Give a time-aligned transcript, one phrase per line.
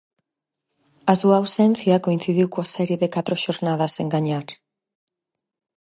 [1.11, 4.45] A súa ausencia coincidiu coa serie de catro xornadas sen gañar.